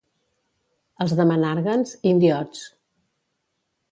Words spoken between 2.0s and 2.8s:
indiots.